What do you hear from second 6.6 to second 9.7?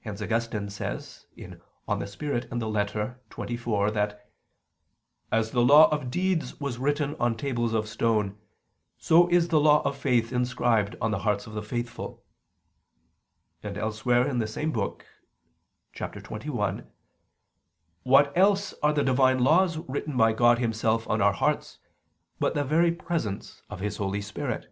written on tables of stone, so is the